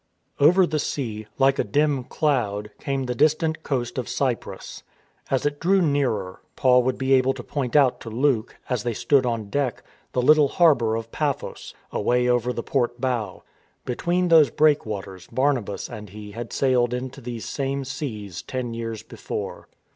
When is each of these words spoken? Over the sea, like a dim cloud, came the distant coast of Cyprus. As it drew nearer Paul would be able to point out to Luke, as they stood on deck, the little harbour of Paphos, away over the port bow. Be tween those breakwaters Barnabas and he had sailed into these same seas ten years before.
Over 0.39 0.65
the 0.65 0.79
sea, 0.79 1.27
like 1.37 1.59
a 1.59 1.63
dim 1.63 2.05
cloud, 2.05 2.71
came 2.79 3.05
the 3.05 3.13
distant 3.13 3.61
coast 3.61 3.99
of 3.99 4.09
Cyprus. 4.09 4.81
As 5.29 5.45
it 5.45 5.59
drew 5.59 5.79
nearer 5.79 6.41
Paul 6.55 6.81
would 6.81 6.97
be 6.97 7.13
able 7.13 7.35
to 7.35 7.43
point 7.43 7.75
out 7.75 7.99
to 7.99 8.09
Luke, 8.09 8.57
as 8.67 8.81
they 8.81 8.95
stood 8.95 9.27
on 9.27 9.51
deck, 9.51 9.83
the 10.13 10.21
little 10.23 10.47
harbour 10.47 10.95
of 10.95 11.11
Paphos, 11.11 11.75
away 11.91 12.27
over 12.27 12.51
the 12.51 12.63
port 12.63 12.99
bow. 12.99 13.43
Be 13.85 13.93
tween 13.93 14.29
those 14.29 14.49
breakwaters 14.49 15.27
Barnabas 15.27 15.87
and 15.87 16.09
he 16.09 16.31
had 16.31 16.51
sailed 16.51 16.95
into 16.95 17.21
these 17.21 17.45
same 17.45 17.85
seas 17.85 18.41
ten 18.41 18.73
years 18.73 19.03
before. 19.03 19.67